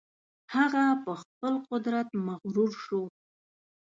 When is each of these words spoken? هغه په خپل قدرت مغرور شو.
هغه 0.55 0.85
په 1.03 1.11
خپل 1.21 1.53
قدرت 1.69 2.07
مغرور 2.27 2.71
شو. 2.83 3.03